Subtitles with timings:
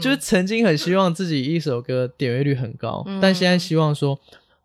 [0.00, 4.18] 就是曾经很希望自己一首歌点阅率很高，嗯但现在希望说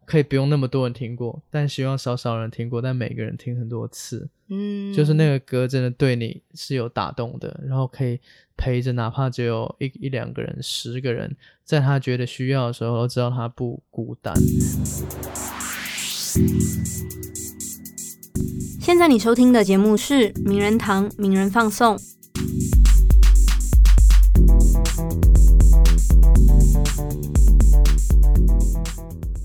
[0.05, 8.17] 可以不用那么多人听过，但希望少少人听过，但每个人听很多次，嗯，就是那个歌真的对你是有打动的，然后可以
[8.55, 11.35] 陪着，哪怕只有一一两个人、十个人，
[11.65, 14.33] 在他觉得需要的时候，都知道他不孤单。
[18.79, 21.97] 现在你收听的节目是《名人堂名人放送》。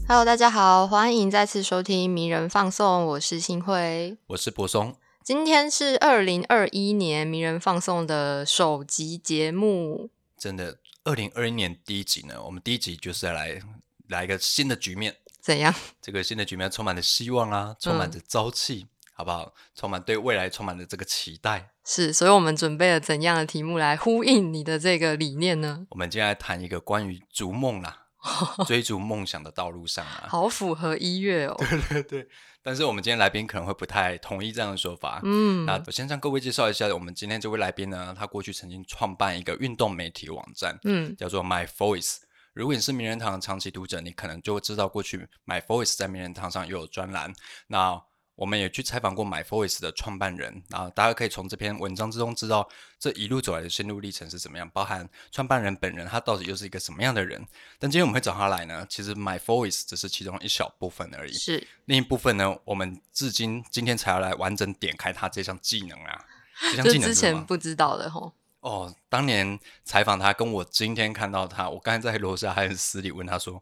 [0.09, 4.17] Hello，大家好，欢迎再次收听《名人放送》，我是新辉。
[4.27, 10.11] 我是柏松，今天是二零二一年《名人放送》的首集节目。
[10.37, 13.61] 真的，二零二一年第一集呢，我们第一集就是要来
[14.09, 15.73] 来一个新的局面，怎样？
[16.03, 19.55] 这个新的局面充满了希望啊，充满着朝气，好不好？
[19.75, 21.71] 充满对未来充满了这个期待。
[21.85, 25.87] 是，所以我们准备了怎样的题目来呼应你的这个理念呢？
[25.91, 28.02] 我们今天来谈一个关于逐梦啦，
[28.67, 30.27] 追逐梦想的道路上啊。
[30.29, 31.57] 好符合一月哦。
[31.59, 32.29] 对对对，
[32.63, 35.21] 但是我们今天来宾可能会不太同意这样的说法。
[35.25, 42.19] 嗯，那我先向各位介绍一下，我们今天这位来宾呢，他过去曾经创办一个运动媒体网站，嗯叫做 My Voice。
[42.55, 47.33] 如果你是名人堂的长期读者，你可能就会知道过去 My Voice 在名人堂上也有专栏。
[47.69, 47.99] 那
[48.35, 57.47] 我们也去采访过 My Voice 的创办人，然后大家可以从这篇文章之中知道这一路走来的心路历程是怎么样，包含创办人本人他到底又是一个什么样的人。
[57.79, 61.33] 但今天我们会找他来呢，其实 My Voice 只是其中一小部分而已。
[61.33, 66.25] 是，另一部分呢，我们至今今天才要来完整点开他这项技能啊。
[66.73, 67.09] 这项技能？
[67.09, 68.33] 之前不知道的吼。
[68.61, 73.61] 哦，当年采访他，跟我今天看到他，我刚才在楼下还很私礼问他说：“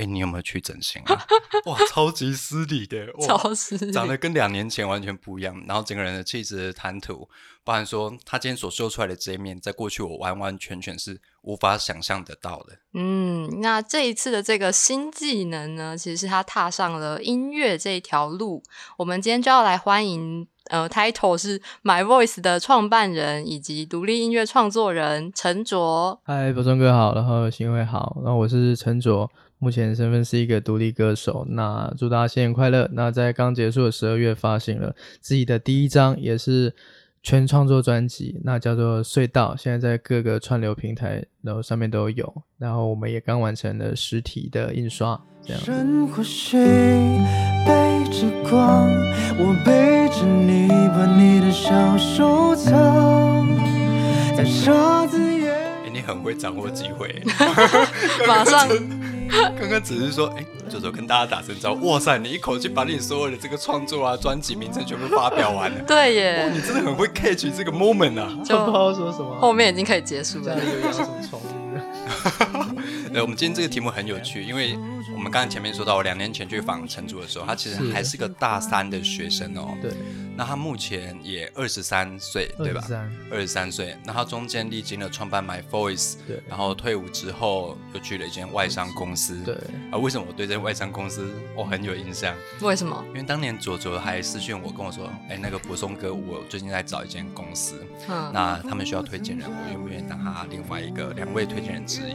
[0.00, 1.26] 哎，你有没有去整形啊？”
[1.66, 7.28] 哇，超级失礼的，哇超市长得跟两年前完全不一样，然后整个人的气质、谈吐，
[7.62, 12.78] 包含说他今天所秀出来的这一面，在过去我完完全全是无法想象得到的。
[12.94, 18.62] 嗯，那这一次的这个新技能呢，其实是他踏上了音乐这一条路。
[18.96, 26.18] 我们今天就要来欢迎，呃，title 是 My Voice 的创办人以及独立音乐创作人陈卓。
[26.24, 29.30] 嗨，柏松哥好，然后新会好，然后我是陈卓，
[29.60, 31.46] 目前身份是一个独立歌手。
[31.50, 32.88] 那祝大家新年快乐！
[32.92, 36.74] 那在刚结束的十二月发行了自己的第一张，也是
[37.22, 42.42] 全创作专辑，那叫做《隧道》，现在在各个串流平台然后上面都有。
[42.58, 45.62] 然后我们也刚完成了实体的印刷，这样。
[45.62, 46.56] 深呼吸，
[47.66, 48.88] 背着光，
[49.38, 53.46] 我背着你，把你的笑收藏
[54.34, 55.52] 在沙子眼。
[55.84, 57.22] 哎，你很会掌握机会。
[58.26, 58.66] 马上
[59.58, 61.90] 刚刚只是说，哎、九九跟大家打声招呼。
[61.90, 65.80] 哇塞，你一口气把你所有的这个创作啊、专辑名称全部发表完了。
[65.86, 68.28] 对哇，耶你，真的很会 catch 这个 moment 啊！
[68.44, 70.54] 就 不知道说什么，后面已经可以结束了。
[70.54, 71.80] 有养什么宠物的？
[73.12, 74.76] 呃，我们今天这个题目很有趣，因为
[75.12, 79.76] 我们刚才前面说到，我两年前去访陈主的时候，他其实还是个大三的学生哦。
[79.82, 79.92] 对，
[80.36, 83.96] 那他目前也二十三岁，对吧？23二十三岁。
[84.04, 89.40] 那他中间历经了创办 My Voice，对然后退伍之后又去了一间外商公司。
[89.44, 89.56] 对，
[89.90, 92.32] 啊，为什么我对这间外商公司我很有印象？
[92.60, 93.04] 为什么？
[93.08, 102.14] 因为当年左左还私讯我跟我说，哎，那个柏松哥，我最近在找一间公司，嗯，那他们需要推荐人，我愿不愿意当他另外一个两位推荐人之一？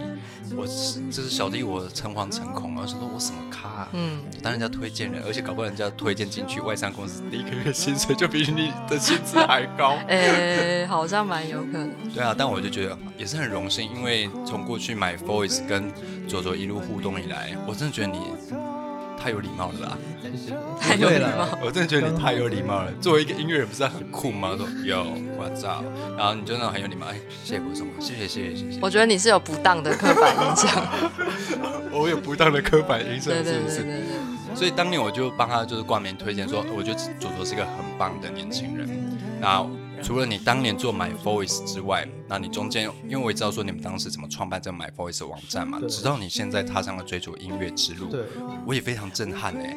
[0.56, 3.90] 我是这是小弟我诚惶诚恐，我想说我什么咖、啊？
[3.94, 9.98] 嗯，当人家推荐人，而且搞不好人家推荐进去外商公司，第一个月薪水就比你的薪资还高。
[10.08, 11.92] 诶、好像蛮有可能。
[12.14, 15.92] 对啊，但我就觉得也是很荣幸，因为从过去买 Voice 跟
[16.28, 18.20] 左左一路互动以来，我真的觉得你
[19.26, 19.98] 太有礼貌了啦！
[20.80, 22.92] 太有礼貌我真的觉得你太有礼貌了。
[23.02, 24.56] 作为一个音乐人，不是很酷吗？
[24.56, 25.04] 说有
[25.36, 25.84] 我操，
[26.16, 28.80] 然后你就那种很有礼貌，哎，谢谢国松，谢谢谢谢谢谢。
[28.80, 30.88] 我觉得你是有不当的刻板印象。
[31.92, 33.78] 我有不当的刻板印象，是不是？
[33.78, 34.56] 对对对。
[34.56, 38.88] 所以当年我就帮他就是冠名推荐说，我觉得左左是一个很棒的年轻人。
[39.42, 39.66] 那
[40.06, 48.16] 除了你当年做 My Voice 之外，那你中间因为我也知道说你们当时怎么创办这个 My Voice 网站嘛，直到你现在踏上了追逐音乐之路，
[48.68, 49.76] 我也非常震撼哎、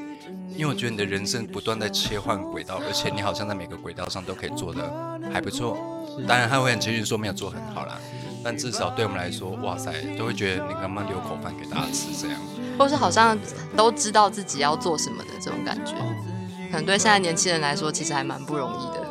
[0.51, 5.79] 因为我觉得你的人生不断在切换轨道，而且你好像在每个轨道上都可以做的还不错。
[6.29, 7.99] 当然他会很谦虚说没有做很好啦，
[8.45, 12.39] 但至少对我们来说，哇塞，都会觉得你能不能留口饭给大家吃这样。
[12.79, 13.35] 或是好像
[13.75, 15.95] 都知道自己要做什么的这种感觉，
[16.71, 19.08] 可能对现在年轻人来说，其实还蛮不容易的。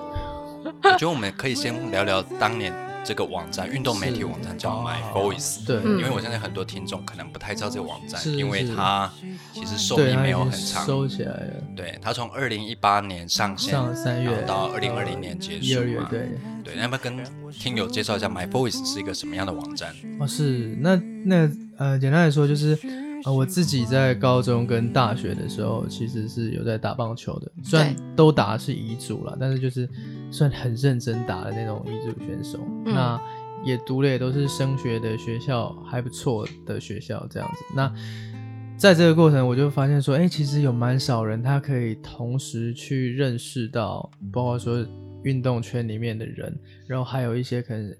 [0.83, 2.73] 我觉得我们可以先聊聊当年
[3.03, 5.65] 这个网站，运动媒体网站叫 My Voice。
[5.65, 9.11] 对，嗯因为我相信很多听众可能不太知道这个网站，因为它
[9.53, 10.85] 其实寿，命没有很长。
[10.85, 15.79] 收起来了，对，它从二零一八年上线，上三月到二零二零年结束
[16.09, 16.29] 对。
[16.63, 17.17] 对，那要不要跟
[17.49, 19.93] 听友介绍一下 My Voice 是一个什么样的网站？
[20.19, 22.77] 哦，是那那呃，简单来说就是，
[23.23, 29.87] 呃，我自己在高中跟大学的时候，其实是有在打棒球的，虽然都打的是乙组了，但是就是
[30.31, 32.59] 算很认真打的那种乙组选手。
[32.85, 33.21] 嗯那
[33.65, 37.65] 也读了也都是升学的学校，还不错的学校这样子。
[37.75, 37.91] 那
[38.77, 44.85] 在这个过程，我就发现说，哎、其实有蛮少人他可以同时去认识到，包括说
[45.23, 47.97] 运动圈里面的人，然后还有一些可能，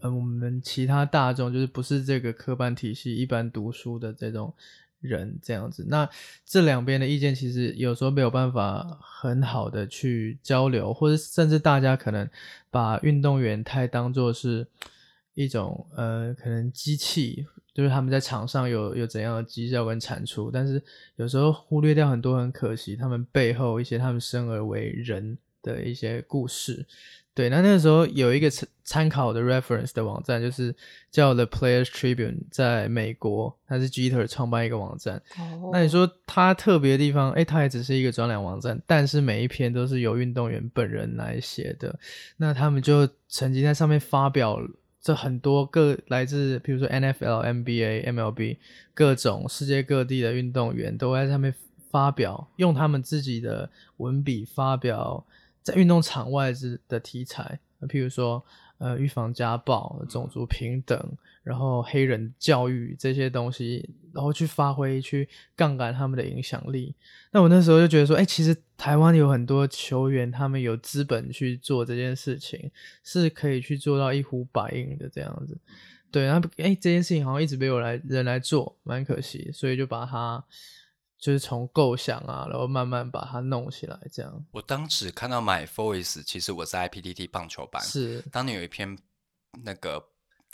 [0.00, 4.52] 呃，我们其他大众就是不是这个科班体系一般读书的这种
[5.00, 5.84] 人这样子。
[5.88, 6.08] 那
[6.44, 12.28] 这两边的意见其实有时候没有办法很好的去交流，或者甚至大家可能
[12.70, 14.66] 把运动员太当做是
[15.34, 20.82] 一种呃，可能机器，就是他们在场上有有怎样的绩效跟产出，但是
[21.16, 26.84] 有时候忽略掉很多很可惜他们背后一些他们生而为人的一些故事。
[27.38, 30.74] 对，那那个时候有一个参参考的 reference 的网站，就是
[31.08, 35.22] 叫 The Players Tribune，在美国，它是 Jeter 创办一个网站。
[35.38, 41.96] 哦那你说它特别的地方，哎，它也只是一个专栏网站，但是每一篇都是由运动员本人来写的。
[42.38, 44.58] 那他们就曾经在上面发表
[45.00, 48.56] 这很多各来自，比如说 NFL、NBA、MLB
[48.94, 51.54] 各种世界各地的运动员都在上面
[51.88, 55.24] 发表，用他们自己的文笔发表
[55.68, 58.42] 在运动场外之的题材，譬如说
[58.78, 60.98] 呃预防家暴、种族平等，
[61.42, 66.94] 然后黑人教育这些东西，然后去发挥、去杠杆他们的影响力。
[67.32, 72.70] 那我那时候就觉得说，哎、其实台湾有很多球员，他们有资本去做这件事情，
[73.04, 75.58] 是可以去做到一呼百应的这样子。
[76.10, 80.42] 对，然后哎、这件事情好像一直没有来人来做，蛮可惜，所以就把它
[81.18, 88.96] 就是从构想啊，然后慢慢把它弄起来，这样我当时看到 My Voice，其实我在 IPTT 棒球班，是，当年有一篇
[89.64, 90.02] 那个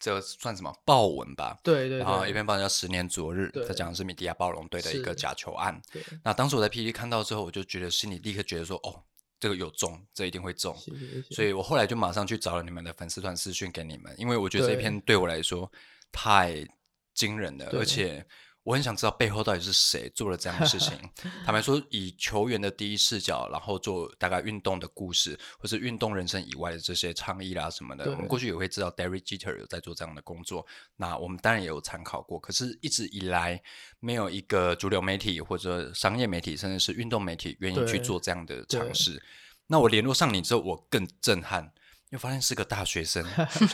[0.01, 1.59] 这算什么报文吧？
[1.63, 5.81] 对对对，然后一篇报道叫《十年昨日》，对它讲的是米迪亚暴龙队的一个假球案。
[5.93, 9.05] 对，那当时我在 PTT 看到之后，我就觉得心里立刻觉得说，哦，
[9.39, 10.75] 这个有中，这一定会中。
[10.79, 11.35] 谢谢谢谢。
[11.35, 15.71] 所以我后来就马上去找了你们的粉丝团私讯给你们，因为我觉得这对篇对我来说
[16.11, 16.67] 太
[17.15, 18.27] 惊人了，而且
[18.65, 20.99] 我很想知道背后到底是谁做了这样的事情。
[21.45, 30.67] 坦白说，以球员的第一视角，然后做大概运动的故事，或是运动人生以外的这些倡议啦什么的，我们过去也会知道 Derek Jeter 有在做这样的工作，
[30.97, 33.63] 那我们当然也有参考过，可是一直以来
[34.01, 39.23] 没有一个主流媒体或者商业媒体，甚至是运动媒体愿意去做这样的尝试。
[39.67, 41.71] 那我联络上你之后，我更震撼，
[42.11, 43.25] 因为发现是个大学生，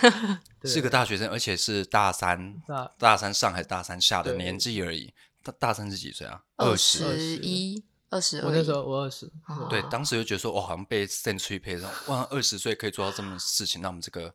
[0.64, 5.12] 是个大学生，而且是大三、大大三上还是大三下的年纪而已。
[5.42, 6.42] 大大三是几岁啊？
[6.56, 6.98] 二十。
[6.98, 14.34] 十一、二十二，我那时候我二十，哦对，当时就觉得说，我，好像被 send 出去配上，哇，二十岁可以做到这么事情，那我们这个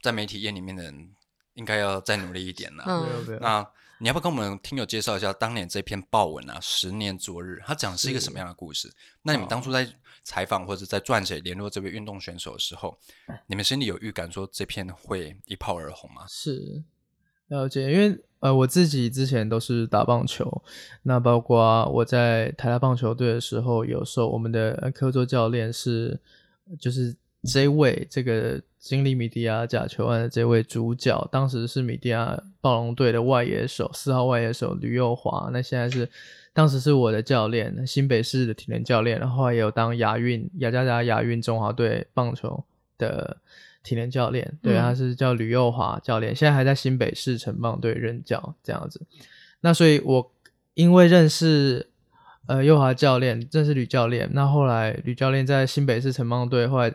[0.00, 1.10] 在媒体业里面的人
[1.54, 2.84] 应该要再努力一点了。
[2.86, 3.66] 嗯那
[3.98, 6.58] 你要不要跟我们听友介绍一下当年这篇报文啊？
[6.60, 8.92] 十年昨日，它讲的是一个什么样的故事？
[9.22, 9.88] 那你们当初在
[10.22, 12.98] 采访或者在撰写联络这位运动选手的时候，
[13.46, 16.24] 你们心里有预感说这篇会一炮而红吗？
[16.28, 16.82] 是
[17.48, 20.62] 了解，因为呃，我自己之前都是打棒球，
[21.02, 26.18] 那包括我在台大棒球队的时候，有时候我们的呃客座教练是
[26.80, 27.14] 就是
[27.44, 36.08] 这位这个经历米迪亚假球案的这位主角，当时是米迪亚暴龙队的外野手四号外野手吕佑华，那现在是
[36.54, 42.62] 当时是我的教练，新北市的体能教练，然后也有当亚运雅加达亚运中华队棒球
[42.98, 43.38] 的
[43.82, 49.00] 体能教练，对，嗯他是叫吕佑华教练，现在还在新北市城棒队任教这样子。
[49.60, 50.30] 那所以，我
[50.74, 51.88] 因为认识
[52.46, 56.92] 呃佑华教练，认识吕教练，那后来吕教练在新北市城棒队，后来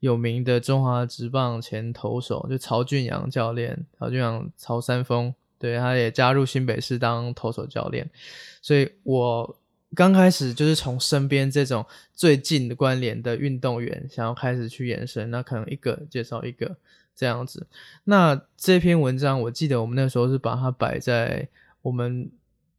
[0.00, 8.08] 有名的中华职棒前投手就曹俊阳教练，曹俊阳曹三丰，对，他也加入新北市当投手教练，
[8.60, 9.58] 所以我
[9.94, 16.76] 刚开始就是从身边这种最近的关联的运动员，想要开始去延伸，那可能一个介绍一个
[17.14, 17.66] 这样子。
[18.04, 21.48] 那这篇文章，我记得我们那时候是把它摆在
[21.82, 22.30] 我们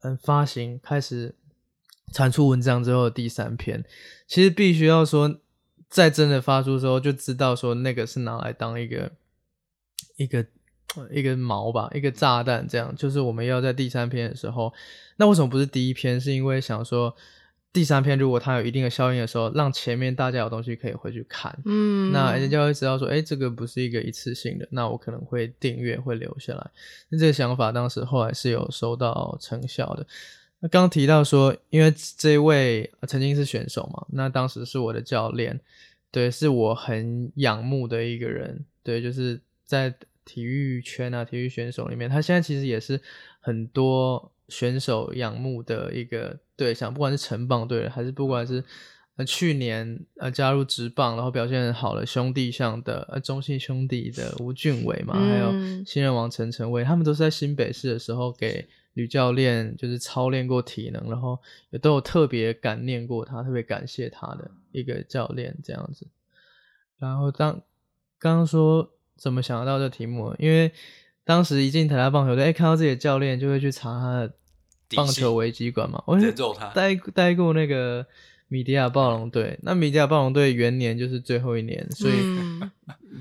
[0.01, 1.33] 嗯发行开始
[2.11, 3.83] 产出文章之后的第三篇。
[4.27, 5.39] 其实必须要说，
[5.89, 9.11] 在真的发出之后，就知道说那个是拿来当一个
[10.17, 10.45] 一个
[11.11, 14.73] 一个毛吧，一个炸弹，这样就是我们要在第三篇的时候，
[15.17, 16.19] 那为什么不是第一篇？
[16.19, 17.15] 是因为想说，
[17.71, 21.55] 第三篇如果它有一定的效应的时候，让前面大家有东西可以回去看。
[21.65, 26.71] 嗯，那人家会知道说，哎，这个不是一个一次性的，那我可能会订阅，会留下来。
[27.09, 30.05] 那这个想法当时后来是有收到成效的。
[30.59, 35.59] 那刚刚提到说，因为这位曾经是选手嘛，那当时是我的教练，
[36.09, 39.93] 对，是我很仰慕的一个人，对，就是在
[40.27, 43.01] 体育圈啊，体育选手里面，他现在其实也是
[43.39, 48.63] 很多选手仰慕的一个对象，不管是城棒队的，还是不管是
[49.15, 66.07] 呃去年呃加入职棒，然后表现很好的兄弟像的呃中信兄弟的吴俊伟嘛，还有嗯新人王陈晨威，他们都是在新北市的时候给吕教练就是操练过体能，然后也都有特别感念过他，特别感谢他的一个教练这样子。
[66.99, 67.61] 然后当
[68.17, 70.71] 刚刚说怎么想得到这题目，因为
[71.23, 74.33] 当时一进台大棒球队，哎，看到自己的教练就会去查他的
[74.95, 76.67] 棒球危机馆嘛，我是人肉他。
[76.69, 78.05] 待待过那个
[78.47, 82.71] 米迪亚暴龙队，那米迪亚暴龙队元年就是最后一年，所以嗯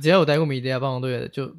[0.01, 1.57] 只要有待过米迪亚暴龙队的，就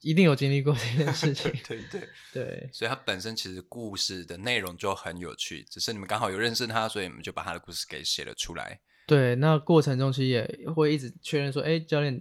[0.00, 1.52] 一定有经历过这件事情。
[1.68, 8.80] 对对，对，所以他本身其实故事的内容就很有趣，只是你们刚好有认识他，所以你们就把他的故事给写了出来。
[9.06, 12.18] 对，那过程中其实也会一直确认说，哎，教练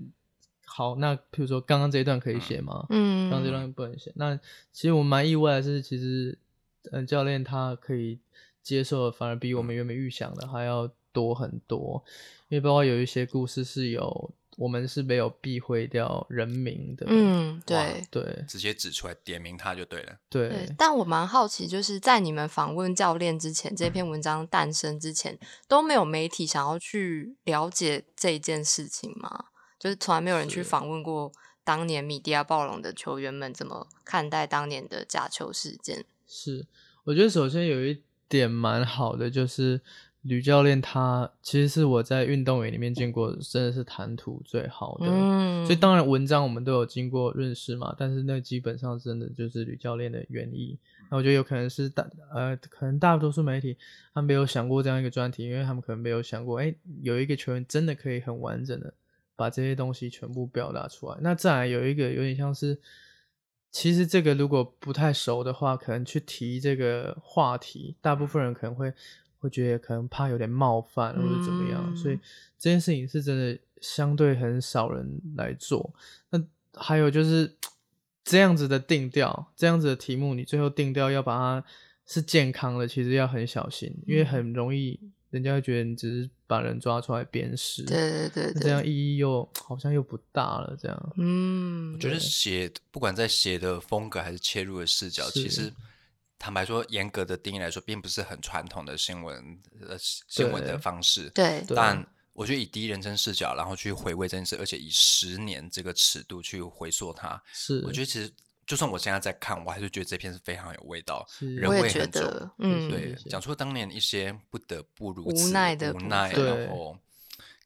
[0.74, 2.86] 好，那譬如说刚刚这一段可以写吗？
[2.90, 4.10] 嗯，刚刚这段不能写。
[4.16, 4.38] 那
[4.72, 6.38] 其实我蛮意外的是，其实
[6.92, 8.18] 嗯，教练他可以
[8.64, 12.02] 接受的，反而比我们原本预想的还要多很多。
[12.48, 17.06] 因为包括有一些故事是有我们是没有避讳掉人名的。
[17.10, 18.02] 嗯，对。
[18.10, 20.18] 对直接指出来点名他就对了。
[20.30, 25.38] 对对，但我蛮好奇，就是在你们访问教练之前，这篇文章诞生之前，
[25.68, 29.46] 都没有媒体想要去了解这一件事情吗？
[29.82, 31.32] 就是从来没有人去是访问过
[31.64, 36.06] 当年米迪亚暴龙的球员们怎么看待当年的假球事件。
[36.28, 36.68] 是，
[37.04, 39.82] 我觉得首先有一点蛮好的，就是
[40.22, 45.08] 吕教练他其实是我在运动员里面见过真的是谈吐最好的。
[45.08, 50.78] 嗯，所以当然文章我们都有经过认识嘛，但是那基本上真的就是吕教练的原意。
[51.10, 53.76] 那我觉得有可能是大呃，可能大多数媒体
[54.14, 58.94] 他们没有想过这样一个专题，因为他们可能没有想过，哎，有一个球员真的可以很完整的
[59.42, 61.18] 把这些东西全部表达出来。
[61.22, 62.80] 那再来有一个有点像是，
[63.72, 68.94] 其实这个如果不太熟的话，可能去提这个话题，大部分人可能会
[69.40, 72.20] 会觉得可能怕有点冒犯或者怎么样，嗯所以
[72.60, 75.92] 这件事情是真的相对很少人来做。
[76.30, 76.40] 那
[76.76, 77.52] 还有就是
[78.24, 81.68] 这样子的定调，这样子的题目，你最后定调要把它
[82.06, 85.00] 是健康的，其实要很小心，因为很容易
[85.32, 91.14] 人家会觉得你只是把人抓出来鞭尸，对对对对，这样意义又好像又不大了，这样。
[91.16, 95.72] 嗯，我觉得写不管在写的风格还是切入的视角，其实
[96.38, 101.30] 坦白说，严格的定义来说，并不是很传统的新闻呃新闻的方式。
[101.30, 108.30] 对对但我觉得以第一人称视角，然后去回味这件事，而且以十年这个尺度去回溯它，是，我觉得其实
[108.66, 112.52] 就算我现在在看，我还是觉得这篇是非常有味道，人味很重。
[112.60, 116.98] 嗯，对讲出当年一些不得不如无此奈的无奈，然后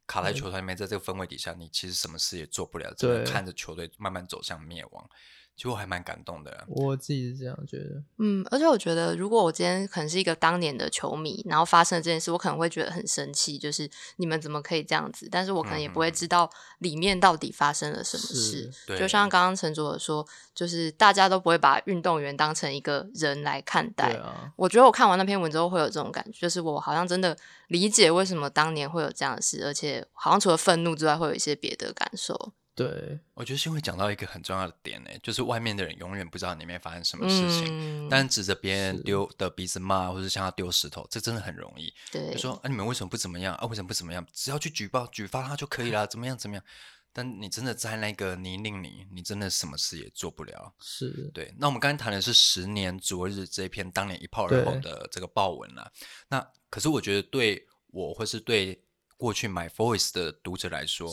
[0.07, 5.09] 卡在球团里面，在这个氛围底下，你其实什么事也做不了，只能看着球队慢慢走向灭亡。
[5.55, 6.65] 其实我还蛮感动的。
[6.67, 8.03] 我自己是这样觉得。
[8.17, 15.29] 嗯，而且我觉得，如果我今天可能是一个当年的球迷，然后发生了这件事，我可能会觉得很生气，就是你们怎么可以这样子？
[15.31, 18.69] 但是我可能也不会知道里面到底发生了什么事。
[18.99, 24.13] 就像刚刚陈卓说，就是大家都不会把运动员当成一个人来看待。
[24.15, 27.37] 啊，我觉得我看完那篇文之后会有这种感觉，就是我好像真的
[27.69, 32.51] 理解为什么当年会有这样的事，而且好像除了愤怒之外，会有一些别的感受。
[32.75, 41.93] 对，我觉得新会讲到一个很重要的点呢，就是外面的人永远不知道里面发生什么事情，嗯，但指着别人是丢的鼻子骂，或者向他丢石头，这真的很容易。
[42.11, 43.65] 对，就说啊，你们为什么不怎么样啊？
[43.67, 44.25] 为什么不怎么样？
[44.33, 46.65] 只要去举报、举发他就可以了，怎么样怎么样？
[47.13, 50.73] 但你真的在那个泥泞里，你真的什么事也做不了。
[50.81, 55.89] 是，对，那我们刚才谈的是十年昨日这一篇当年一炮而红的这个报文啦。
[56.27, 58.83] 那可是我觉得对我或是对
[59.15, 61.09] 过去买 Voice 的读者来说，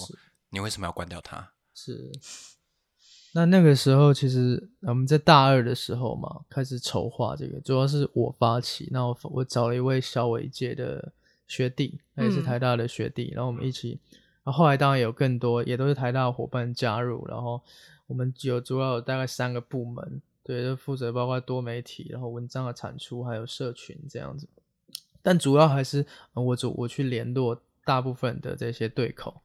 [0.53, 1.53] 你为什么要关掉它？
[1.75, 2.13] 是。
[3.35, 8.89] 那那个时候，其实我们在大二的时候嘛，开始筹划这个，主要是我发起。
[8.93, 11.11] 那我我找了一位小伟界的
[11.49, 13.99] 学弟，他也是嗯台大的学弟，然后我们一起。
[14.45, 17.27] 然后后来当然有更多，也都是台大的伙伴加入。
[17.27, 17.59] 然后
[18.07, 24.47] 我们有主要有大概三个部门，对，就负责包括多媒体，然后文章的产出，还有社群这样子。
[25.23, 26.05] 但主要还是
[26.35, 29.41] 呃我主我去联络大部分的这些对口。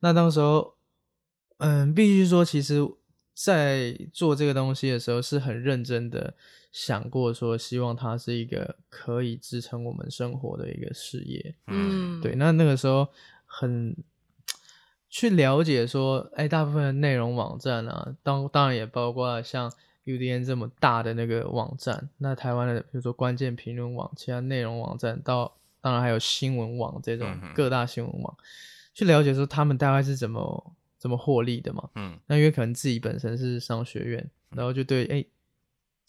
[0.00, 0.74] 那当时候，
[1.58, 2.80] 嗯，必须说，其实
[3.34, 6.34] 在做这个东西的时候是很认真的
[6.72, 11.54] 想过，说希望它是一个可以支撑我们生活的一个事业。
[11.66, 13.08] 嗯，对，那那个时候
[13.46, 13.96] 很
[15.08, 19.72] 去了解说，哎，大部分的内容网站啊，当当然也包括像
[20.04, 28.36] UDN 这么大的那个网站，那台湾的比如说关键评论网，其他内容网站，到当然还有新闻网这种各大新闻网，
[28.92, 31.88] 去了解说他们大概是怎么怎么获利的嘛。
[31.94, 35.24] 嗯那因为可能自己本身是商学院，然后就对哎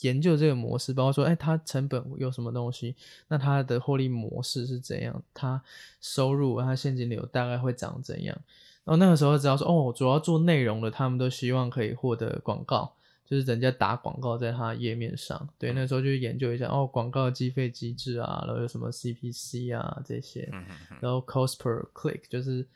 [0.02, 2.96] 研究这个模式，包括说哎它成本有什么东西，
[3.28, 5.62] 那它的获利模式是怎样，它
[6.00, 8.36] 收入它现金流大概会长怎样。
[8.84, 12.96] 然后那个时候只要说哦，主要做内容的，他们都希望可以获得广告，
[13.32, 15.48] 就是人家打广告在它页面上。
[15.58, 20.52] 对，那时候就研究一下哦，广告计费机制啊，然后有什么 CPC 啊这些。
[21.00, 22.68] 然后 cost per click 就是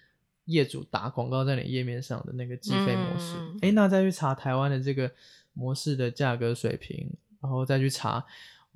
[0.45, 3.35] 业主打广告在你页面上的那个计费模式。
[3.37, 5.11] 嗯诶，那再去查台湾的这个
[5.53, 8.25] 模式的价格水平，然后再去查。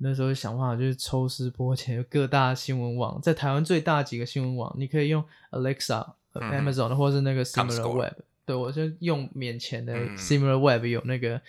[0.02, 8.12] 那时候想办法就是抽丝剥茧，各大新闻网在台湾最大几个新闻网，你可以用 Alexa、Amazon 的，或是那个 Comscore SimilarWeb。
[8.50, 11.40] 对，我就用免钱的嗯 SimilarWeb 有那个，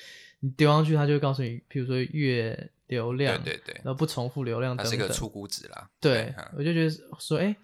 [0.41, 5.01] 你丢上去，它就会告诉你，比如说月流量，对对对然后不重复流量等等等。
[5.01, 5.89] 是个出估值啦。
[5.99, 7.55] 对，嗯我就觉得说，哎、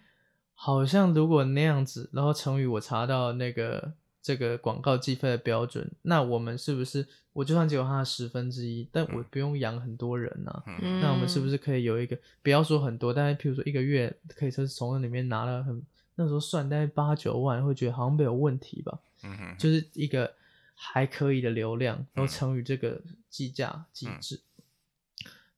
[0.56, 15.80] 好像如果那样子，然后成语我查到那个这个广告计费的标准，那我们是不是我就算只有它的十分之一，但我不用养很多人呐、嗯那我们是不是可以有一个，不要说很多，但是譬如说一个月可以是从那里面拿了很
[16.20, 18.98] 那时候算大概八九万，会觉得好像没有问题吧？
[19.28, 20.34] 嗯哼，就是一个
[20.74, 24.40] 还可以的流量，然后嗯乘以这个计价机制。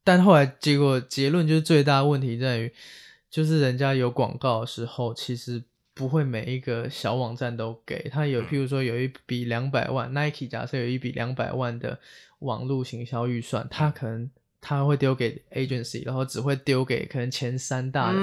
[0.04, 2.74] 但后来结果结论就是最大的问题在于，
[3.30, 5.62] 就是人家有广告的时候，其实
[5.94, 8.10] 不会每一个小网站都给。
[8.10, 8.46] 他有，嗯。
[8.48, 12.00] 譬如说有一笔两百万，Nike 假设有一笔两百万的
[12.40, 18.18] 网络行销预算，他可能他会丢给 agency，然后只会丢给可能前三大的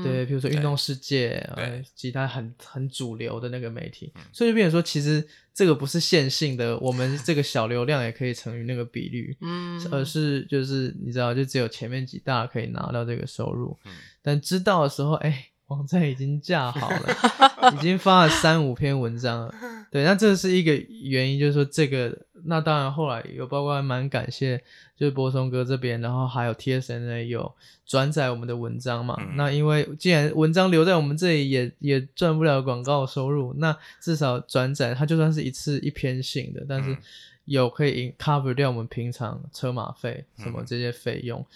[0.00, 4.22] 嗯，对，比如说运动世界，呃对，其他很很主流的那个媒体，嗯。
[4.32, 13.92] 所以就变成说，其实这个不是线性的，我们这个小流量也可以乘以那个比率，嗯，而是就是你知道，就只有前面几大可以拿到这个收入，嗯。
[14.22, 19.54] 但知道的时候，哎，网站已经架好了， 已经发了三五篇文章了，
[19.90, 24.58] 对，那这是一个原因，就是说这个，那当然后来有包括蛮感谢，
[24.96, 27.54] 就是波松哥这边，然后还有 TSNA 有
[27.86, 29.16] 转载我们的文章嘛。
[29.20, 36.98] 嗯那因为既然文章留在我们这里也也赚不了广告收入，那至少转载它就算是一次一篇性的，但是嗯
[37.44, 41.46] 有可以 cover 掉我们平常车马费什么嗯这些费用，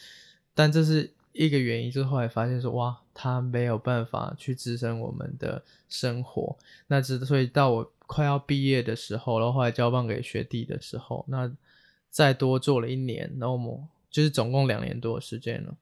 [0.54, 6.58] 但这是一个原因，就是后来发现说哇，它没有办法去支撑我们的生活。
[6.88, 11.50] 那之所以到我快要毕业的时候，然后后来交棒给学弟的时候，那
[12.10, 15.74] 再多做了一年，然后我们就是总共两年多的时间了，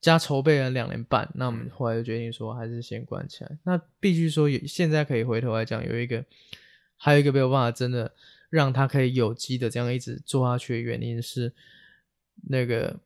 [0.00, 1.28] 加筹备了两年半。
[1.34, 3.58] 那我们嗯后来就决定说，还是先关起来。
[3.64, 6.24] 那必须说有，现在可以回头来讲，有一个
[6.96, 8.12] 还有一个没有办法真的
[8.50, 11.52] 让它可以有机的这样一直做下去的原因是，
[12.48, 12.96] 那个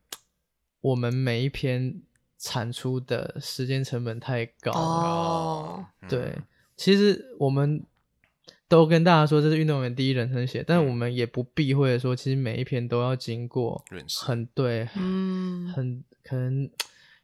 [0.80, 2.00] 我们每一篇
[2.42, 4.78] 产出的时间成本太高了。
[4.80, 6.36] 哦，嗯对，
[6.76, 7.80] 其实我们
[8.66, 13.84] 都跟大家说这是运动员第一人称写，但嗯我们也不避讳地说，其实每一篇都要经过
[14.20, 16.68] 很对，嗯很可能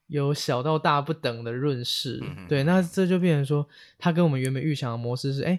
[0.06, 2.20] 有小到大不等的润饰。
[2.22, 5.58] 嗯对，那这就变成说，他跟我们原本预想的模式是，哎，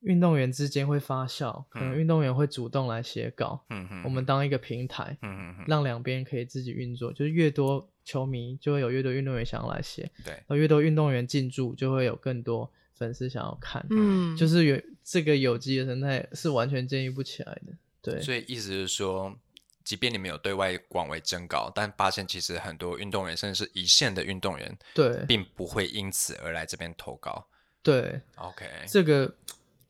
[0.00, 13.84] 运动员之间会发酵，可能嗯运动员会主动来写稿，嗯嗯，我们当一个平台，嗯嗯嗯，让两边可以自己运作，就是越多球迷就会有越多运动员想要来写，对，然后越多运动员进驻，就会有更多粉丝想要看。
[13.90, 17.72] 嗯，就是有这个有机的生态是完全建立不起来的。
[18.02, 19.36] 对，所以意思是说，
[19.84, 27.46] 即便你们有对外广为征稿，但发现其实很多运动员，甚至是一线的运动员，对，并不会因此而来这边投稿。
[27.82, 29.34] 对，OK，这个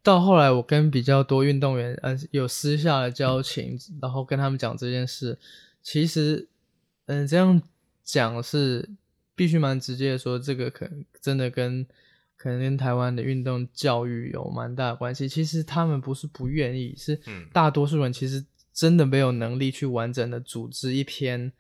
[0.03, 5.39] 到后来我跟比较多运动员呃有私下的交情，然后跟他们讲这件事，
[5.83, 6.49] 其实
[7.07, 7.61] 嗯这样
[8.03, 8.89] 讲是
[9.35, 11.87] 必须蛮直接的说，这个可能真的跟
[12.37, 15.29] 可能跟台湾的运动教育有蛮大的关系。
[15.29, 21.53] 其实他们不是不愿意，是嗯大多数人其实真的没有能力去完整的组织一篇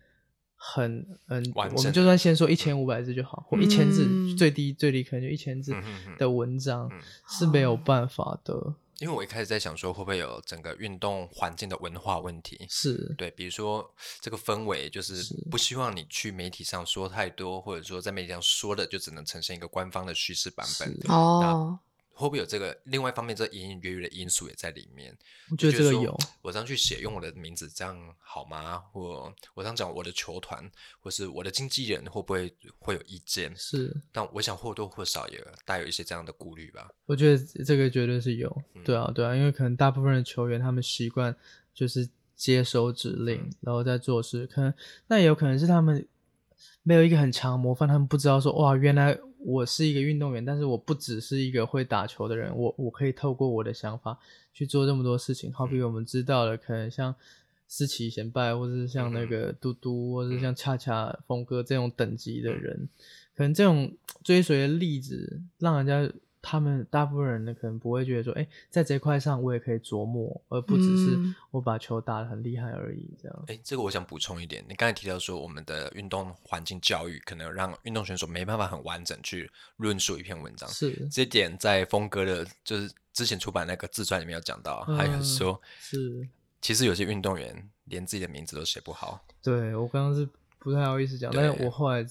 [0.62, 4.36] 很嗯，我们就算先说一千五百字就好，或一千字、嗯。
[4.36, 5.74] 最低最低可能就一千字
[6.18, 7.00] 的文章、嗯。
[7.30, 12.66] 是没有办法的，因为我一开始在想说，会不会有整个运动环境的文化问题？
[12.68, 13.14] 是。
[13.16, 15.34] 对，比如说这个氛围，就是是。
[15.50, 21.78] 不希望你去媒体上说太多，或者说在媒体上说的就只能呈现一个官方的叙事版本，哦，
[22.20, 22.78] 会不会有这个？
[22.84, 25.16] 另外一方面，这隐隐约约的因素也在里面。
[25.50, 26.16] 我觉得这个有。
[26.42, 28.78] 我这样去写，用我的名字，这样好吗？
[28.92, 33.50] 或我这样讲，我的球团或是我的经纪人会不会会有意见？
[33.56, 36.90] 是，但我想或多或少也带有一些这样的顾虑吧。
[37.06, 38.54] 我觉得这个绝对是有。
[38.84, 41.34] 对啊，对啊，因为可能大部分的球员他们习惯
[41.72, 42.06] 就是
[42.36, 44.46] 接收指令，然后再做事。
[44.46, 44.72] 可能
[45.06, 46.06] 那也有可能是他们
[46.82, 49.18] 没有一个很强的模范，他们不知道说哇，原来。
[49.44, 54.18] 我是一个运动员，但是我不只是一个会打球的人，我我可以透过我的想法
[54.52, 55.52] 去做这么多事情。
[55.52, 57.14] 好比我们知道了，可能像
[57.66, 62.88] 思琪贤拜，或者是像那个嘟嘟，或者是像恰恰峰哥这种等级的人，
[63.34, 66.12] 可能这种追随的例子，让人家。
[66.42, 71.18] 他们大部分人呢，可能不会觉得说，哎，在这块上我也可以琢磨，而不只是
[71.50, 73.10] 我把球打得很厉害而已。
[73.22, 80.66] 这样，哎，这个我想补充一点，你刚才提到说，我们的运动环境教育可能让运动选手没办法很完整去论述一篇文章。
[80.70, 86.26] 是，这点在峰哥的，就是之前出版那个自传里面有讲到，还有说，是，
[86.62, 89.22] 其实有些运动员连自己的名字都写不好。
[89.42, 90.26] 对我刚刚是
[90.58, 92.06] 不太好意思讲，但是我后来。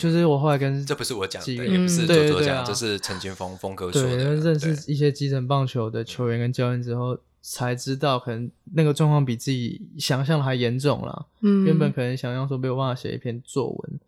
[0.00, 4.16] 就是我后来跟这不是我讲的，也不是左左讲，这是陈金峰峰哥说的。
[4.36, 11.26] 认识一些基层棒球的球员跟教练之后，才知道可能那个状况比自己想象的还严重了。
[11.42, 14.00] 嗯，原本可能想象说没有办法写一篇作文，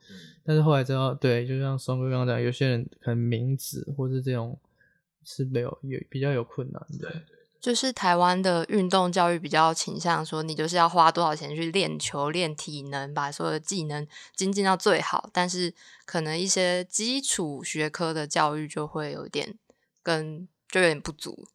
[0.46, 4.59] 但是后来知道，对，就像松哥刚刚讲，有些人可能名字或是这种
[5.24, 7.12] 是没有有比较有困难的。
[7.62, 15.31] 就是台湾的运动教育比较倾向说，你就是要花多少钱去练球、练体能，把所有的技能精进到最好。
[15.33, 15.72] 但是
[16.05, 19.55] 可能一些基础学科的教育就会有点
[20.03, 21.46] 跟就有点不足，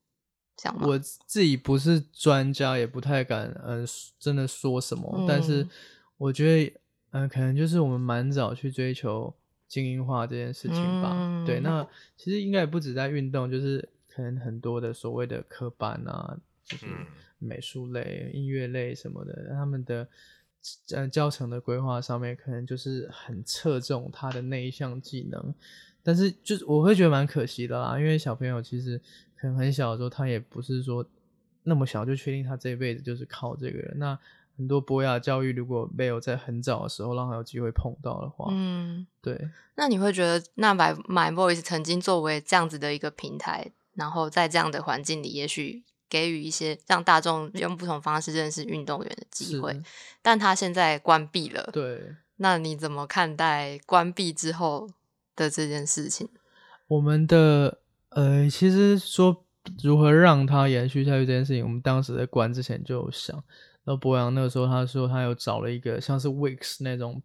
[0.56, 0.88] 这样吗？
[0.88, 3.86] 我自己不是专家，也不太敢嗯
[4.18, 5.26] 真的说什么。
[5.28, 5.68] 但是
[6.18, 6.74] 我觉得
[7.12, 9.34] 嗯，可能就是我们蛮早去追求
[9.68, 11.44] 精英化这件事情吧。
[11.46, 13.90] 对，那其实应该也不止在运动，就是。
[14.18, 16.88] 可能很多的所谓的科班啊，就是
[17.38, 20.08] 美术类、音乐类什么的，他们的
[20.96, 25.54] 呃教程的规划上面，可能就是很侧重他的那一项技能。
[26.02, 29.00] 但是，就是我会觉得蛮可惜的啦，因为小朋友其实
[29.36, 31.06] 可能很小的时候，他也不是说
[31.62, 33.94] 那么小就确定他这一辈子就是靠这个。
[33.98, 34.18] 那
[34.58, 39.48] 很多博雅教育，如果没有在很早的时候让他有机会碰到的话，嗯，对。
[39.76, 43.72] 那你会觉得，那 My My Voice 曾经作为这样子的一个平台？
[43.98, 49.82] 然后在这样的环境里，也许给予一些让大众用不同方式认识运动员的机会，
[50.22, 51.68] 但他现在关闭了。
[51.74, 54.88] 对，那你怎么看待关闭之后
[55.36, 56.30] 的这件事情？
[56.88, 57.80] 我们的
[58.12, 59.44] 呃，其实说
[59.84, 63.36] 如何让它延续下去这件事情，我们当时在关之前就有想。
[63.84, 67.22] 然后博洋那个时候他说他有找了一个像是 Wix 那种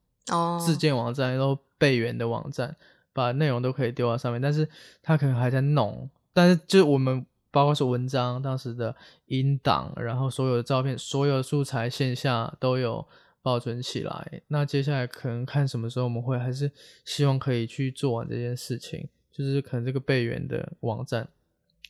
[0.64, 2.74] 自建网站，然后备援的网站，
[3.12, 4.68] 把内容都可以丢到上面，但是
[5.02, 6.08] 他可能还在弄。
[6.32, 13.06] 但是，就是我们包括是文章当时的音档，然后所有的照片、所有的素材线下都有
[13.42, 14.42] 保存起来。
[14.48, 16.72] 那接下来可能看什么时候我们会，还是
[17.04, 19.06] 希望可以去做完这件事情。
[19.30, 21.28] 就是可能这个备援的网站，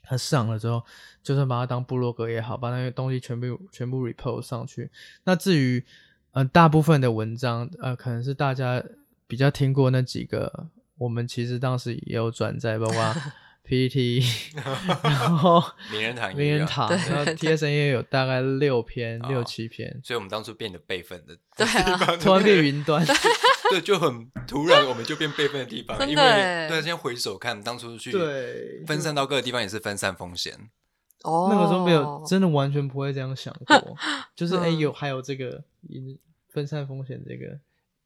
[0.03, 0.83] 它上了之后，
[1.23, 4.91] 就算把它当部落格也好，把那些东西全部全部 repost 上去。
[5.25, 5.85] 那至于
[6.33, 8.83] 呃大部分的文章，呃可能是大家
[9.27, 13.15] 比较听过那几个，我们其实当时也有转载，包括。
[13.65, 14.23] PPT，
[15.03, 23.05] 然后名人堂，名人堂，然后 TSN 也有大概六篇、六七篇，所以我们当初变得备份的，对啊， 突然变云端，
[23.71, 28.13] 对，就很突然，我们就变备份的地方，因为对，先回首看当初去
[28.87, 30.55] 分散到各个地方也是分散风险，
[31.23, 33.97] 哦，那个时候没有，真的完全不会这样想过，
[34.35, 35.63] 就是哎有还有这个
[36.51, 37.59] 分散风险这个。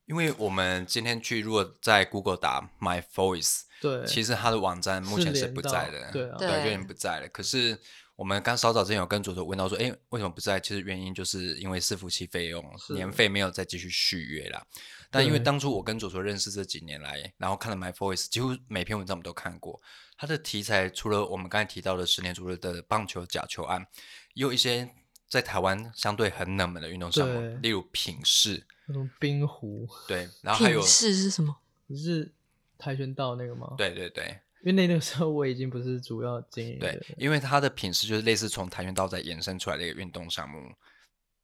[0.07, 7.29] 因为我们今天去，如果在 Google 打 My Voice，对，其实它的网站目前是不在的，对，对，有点不在了。
[7.29, 7.77] 可是
[8.14, 10.61] 我们刚稍早之前有跟左左问到说，哎，为什么不在？
[10.61, 14.64] 其实原因就是因为伺服器费用年费没有再继续续约了。
[15.11, 19.81] 但因为当初我跟左左认识这几年来，然后看了 My Voice，几乎每篇文章我们都看过。
[20.16, 23.85] 它的题材除了我们刚才提到的十年主日的棒球假球案，
[24.35, 24.88] 也有一些
[25.29, 28.64] 在台湾相对很冷门的运动项目，例如品势。
[28.87, 31.57] 那种冰壶，对，然后还有是是什么？
[31.90, 32.31] 是
[32.79, 33.75] 跆拳道那个吗？
[33.77, 34.25] 对对对，
[34.62, 36.79] 因为那个时候我已经不是主要经营。
[36.79, 40.72] 对，因为它的品势就是类似从跆拳道再延伸出来的一个运动项目。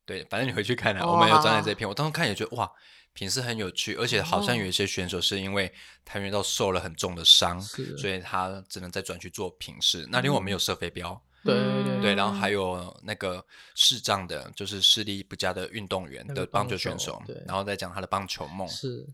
[0.04, 2.70] 对，反正你回去看啊，我们有站在这篇，我当时看也觉得哇，
[3.12, 5.72] 品势很有趣，而且好像有一些选手是因为
[6.04, 10.06] 跆拳道受了很重的伤，所以他只能再转去做品势。
[10.10, 11.20] 那另外我们有射飞镖。
[11.44, 18.68] 对对对，然后还有那个视障的，就是视力不佳的运动员的棒球选手，然后再讲他的棒球梦。
[18.68, 19.06] 是，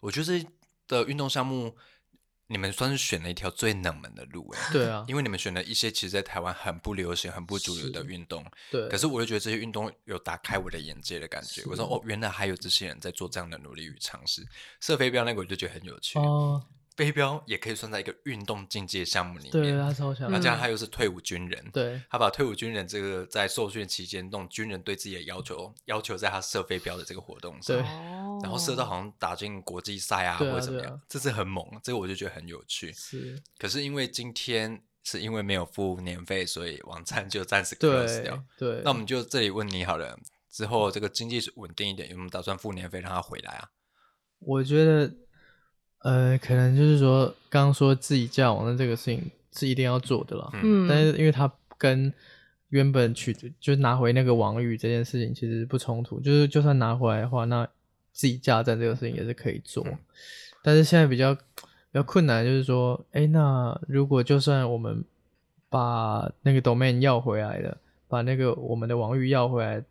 [0.00, 0.46] 我觉得这
[0.88, 1.76] 的运动项目，
[2.46, 11.62] 你们算是选了一条最冷门的路哎，对啊，因为你们选了一些其实在台湾很不流行、很不主流的运动，对，可是我就觉得这些运动有打开我的眼界的感觉。
[11.66, 14.44] 我说哦，原来还有这些人在做这样的努力与尝试。
[14.80, 16.60] 射飞镖那个我就觉得很有趣，哦，
[17.00, 19.78] 飞镖也可以算在一个运动竞技项目里面对，面。
[19.78, 32.92] 他超强那，这样嗯他又是退伍军人，对他把退伍军人这个在受训期间，那种军人对自己的要求，要求在他射飞镖的这个活动上对，哦，然后射到好像打进国际赛啊，啊或者怎么样，这是很猛，这个我就觉得很有趣。
[32.92, 38.44] 是，可是因为今天是因为没有付年费，所以网站就暂时 close 对掉。
[38.58, 40.18] 对，那我们就这里问你好了，
[40.50, 43.70] 之后这个经济稳定一点，有没有打算付年费让他回来啊？
[44.40, 45.14] 我觉得，
[46.02, 50.50] 呃，可能就是说，刚刚说自己架网的这个事情是一定要做的啦。
[50.62, 52.12] 嗯，但是因为他跟
[52.68, 57.66] 原本取就是拿回那个王域这件事情其实不冲突，就是就算拿回来的话，那
[58.12, 59.84] 自己架站这个事情也是可以做。
[59.86, 59.98] 嗯
[60.62, 61.40] 但是现在比较比
[61.94, 65.02] 较困难，就是说，哎，那如果就算我们
[65.70, 69.82] 把那个 domain 要回来了，把那个我们的王域要回来，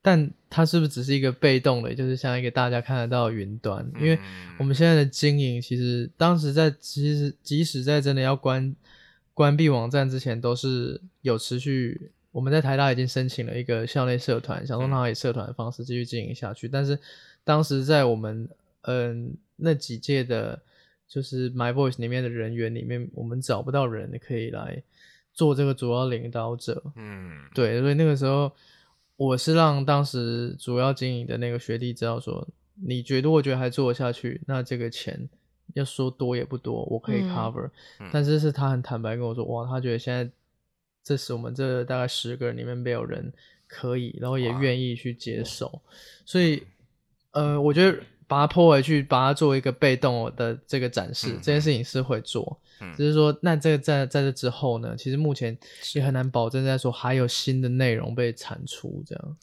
[0.00, 3.84] 但它是不是只是一个被动的，就是像一个大家看得到的云端？
[4.00, 8.74] 因为嗯我们现在的经营，其实当时在其实即使在真的要关
[9.34, 12.10] 关闭网站之前，都是有持续。
[12.30, 16.68] 我们在台大已经申请了一个校内社团，想说嗯让以社团的方式继续经营下去。
[16.68, 16.96] 但是
[17.42, 18.48] 当时在我们
[18.82, 20.60] 嗯那几届的，
[21.08, 24.80] 就是 My Voice 里面的人员里面，我们找不到人可以来
[25.32, 26.80] 做这个主要领导者。
[26.96, 28.52] 嗯，对，所以那个时候
[29.18, 35.28] 我是让当时主要经营的那个学弟知道说，你觉得我觉得还做得下去，那这个钱
[35.74, 37.28] 要说多也不多，我可以嗯。
[37.28, 38.08] cover、嗯。
[38.12, 40.30] 但是是他很坦白跟我说，哇，他觉得现在
[41.02, 43.32] 这是我们这大概十个人里面没有人
[43.66, 44.60] 可以，然后也哇。
[44.62, 45.82] 愿意去接手，
[46.24, 46.62] 所以
[47.32, 47.98] 呃，我觉得。
[48.28, 55.58] 把它拖回去，把它作为一个被动的这个展示，嗯这件事情是会做，嗯只是说，那这个在在这之后呢，其实目前
[55.94, 59.36] 也很难保证在说还有新的内容被产出这样。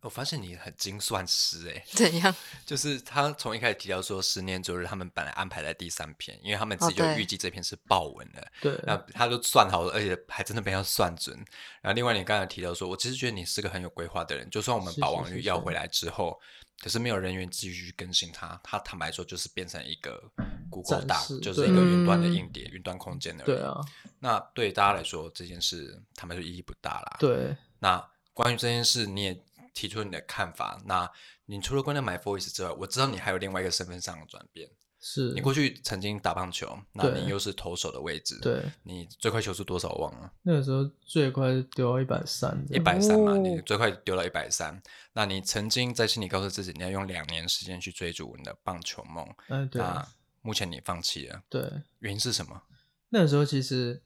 [0.00, 2.32] 我发现你很精算师哎， 怎样？
[2.64, 11.36] 就是他从一开始提到说十年昨日，他们本来安排在第三篇，因为他们自己就预计这篇是爆文的，对，那他都算好了，而且还真的被他算准。
[11.82, 16.38] 然后另外你刚才提到说，我其实觉得你是个很有规划的人，就算我们把网是是是是域要回来之后，
[16.80, 20.22] 可是没有人员继续更新它，它坦白说就是变成一个
[20.70, 23.46] Google 大就是一个云端的嗯硬碟、云端空间而已。
[23.46, 23.80] 对啊，
[24.20, 27.16] 那对大家来说这件事，坦白说意义不大啦。。
[27.18, 30.80] 对，那关于这件事，你也提出了你的看法。
[30.84, 31.10] 那
[31.46, 34.70] 你除了关掉 My Voice 之外，我知道你还有另外一个身份上的转变。
[35.10, 38.38] 是你过去曾经打棒球，那你又是投手的位置。
[38.42, 40.30] 对，你最快球速多少我忘了？
[40.42, 44.82] 那个时候最快丢到一百三，一百三嘛，哦你最快丢到一百三。
[45.14, 49.26] 那你曾经在心里告诉自己，你要用两年时间去追逐你的棒球梦。
[49.48, 50.06] 嗯，对那
[50.42, 51.62] 目前你放弃了，对，
[52.00, 52.60] 原因是什么？
[53.08, 54.02] 那个时候其实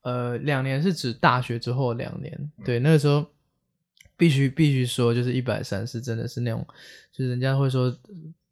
[0.00, 3.26] 呃两年是指大学之后两年，对，那个时候
[4.16, 6.66] 必须必须说，就是一百三是真的是那种，
[7.12, 7.94] 就是人家会说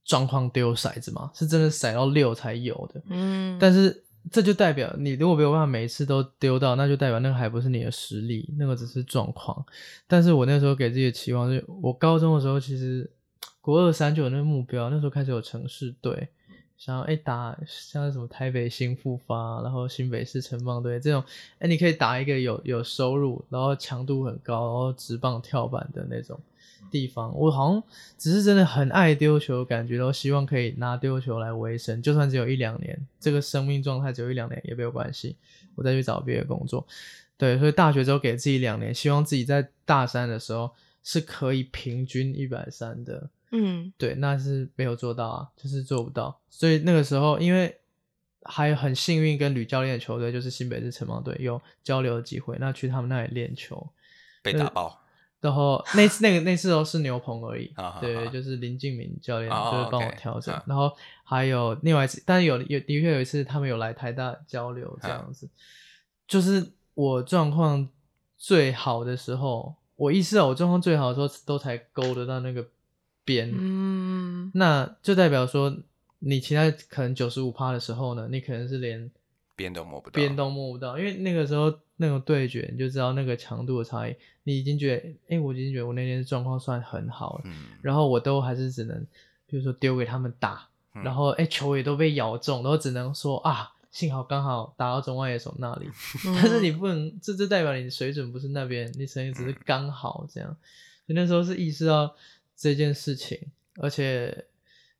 [0.06, 9.66] 状况丢骰子嘛，是真的骰到六才有的，嗯，但是这就代表你如果没有办法每一次都丢到，那就代表那个还不是你的实力，那个只是状况。
[10.06, 13.10] 但是我那时候给自己的期望是，我高中的时候其实
[13.60, 16.28] 国二三就有那个目标，那时候开始有城市队，
[16.76, 21.24] 想要哎打像什么台北新复发，然后新北市城棒队这种，
[21.58, 26.38] 哎你可以打一个有有收入，然后强度很高，然后直棒跳板的那种。
[26.90, 27.82] 地方，我好像
[28.16, 35.36] 只是真的很爱丢球，感觉到希望可以拿丢球来维生，就算只有一两年，这个生命状态只有一两年也没有关系，
[35.74, 36.86] 我再去找别的工作。
[37.38, 40.70] 对，所以大学之后给自己两年，希望自己在大三的时候
[41.02, 43.28] 是可以平均一百三的。
[43.52, 46.40] 嗯对，那是没有做到啊，就是做不到。
[46.48, 47.76] 所以那个时候，因为
[48.42, 53.86] 还很幸运跟吕教练的球队就是新北市城邦队有交流的机会，那去他们那里练球。
[54.42, 55.00] 被打爆。
[55.40, 60.90] 然后那次那个那次都是牛棚而已对，就是林敬明教练哦就是帮我调整嗯，然后
[61.22, 65.48] 还有另外一次，但是有有的确有一次他们有来台大交流这嗯样子，
[66.26, 67.88] 就是我状况
[68.36, 72.66] 最好的时候，我意识到我状况最好的时候都才勾得到那个
[73.24, 74.50] 边，嗯。
[74.54, 75.76] 那就代表说
[76.18, 79.10] 你其他可能九十五趴的时候呢，你可能是连
[79.56, 84.14] 边都摸不到，边都摸不到，因为那个时候那种对决，你就知道那个强度的差异。
[84.44, 89.04] 你已经觉得，哎、我已经觉得我那天状况算很好了，嗯，然后我都还是只能，
[89.48, 95.86] 比如说丢给他们打，嗯然后哎、球也都被咬中，然后只能说啊，幸好刚好打到中外野手那里。
[96.26, 100.48] 嗯但是你不能，这这代表你的水准不是那边，你声音只是嗯刚好这样。
[101.06, 102.14] 所以那时候是意识到
[102.56, 103.40] 这件事情，
[103.76, 104.46] 而且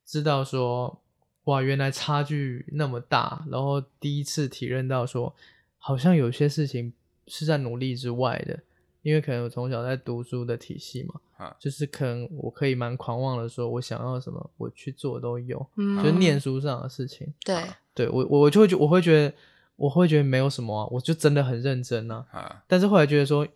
[0.05, 1.01] 知道说
[1.47, 5.33] 哇，原来差距那么大，然后第一次体认到说，
[5.77, 6.91] 好像有些事情
[7.25, 8.59] 是在努力之外的，
[9.01, 19.33] 因为可能我从小在读书的体系嘛，啊就是可能我可以蛮狂妄的说，我想要什么，我去做都有，嗯就是念书上的事情，对，对我我就会觉我会觉得
[19.77, 23.47] 我会觉得没有什么啊，我就真的很认真啊，啊，但是后来觉得说，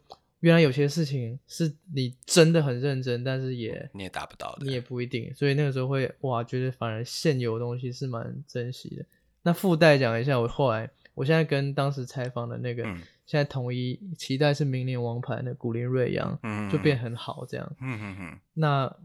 [0.41, 9.05] 原来有些事情是你真的很认真，但是也你也达不到的，你也不一定，所以那个时候会哇，觉得反而现有的东西是蛮珍惜的。
[9.43, 17.75] 那附带讲一下，我后来，我现在跟当时采访的那个，嗯现在统一期待是明年王牌的古林瑞阳，嗯就变很好这样。
[17.79, 18.95] 嗯嗯嗯，那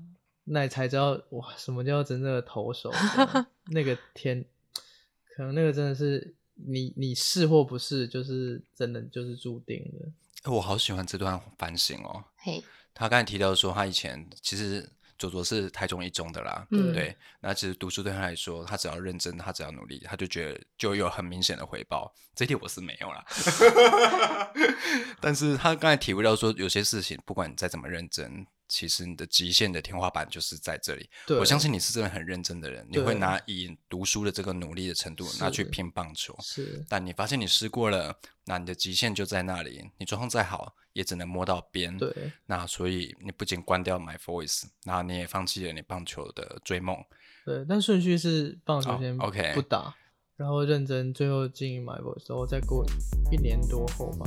[0.44, 2.90] 那你才知道哇，什么叫真正的投手？
[3.70, 4.44] 那个天，
[5.34, 10.08] 可能那个真的是你你是或不是，就是真的就是注定的。
[10.46, 12.24] 欸我好喜欢这段反省哦。
[12.36, 12.62] 嘿，
[12.94, 22.14] 他刚才提到说，他以前其实左左是台中一中的啦，嗯对，那其实读书对他来说，他只要认真，他只要努力，他就觉得就有很明显的回报。
[22.34, 23.24] 这一点我是没有啦
[25.20, 31.08] 但是他刚才体会到说，有些事情不管你再怎么认真，其实你的极限的天花板就是在这里。
[31.38, 36.36] 我相信你是真的很认真的人，你会拿以读书的这个努力的程度拿去拼棒球。
[36.40, 41.96] 是，但你发现你试过了，那你的极限就在那里，你状况再好，也只能摸到边。
[41.96, 46.96] 对，那所以你不仅关掉 My Voice，然后你也放弃了你棒球的追梦。
[47.44, 49.94] 对，但顺序是棒球哦先，OK 不打，
[50.36, 52.84] 然后认真，最后经营 My Voice，然后再过
[53.32, 54.26] 一年多后吧。